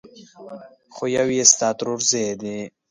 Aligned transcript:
خو 0.93 1.03
يو 1.17 1.27
يې 1.37 1.43
ستا 1.53 1.69
ترورزی 1.79 2.25
دی! 2.41 2.59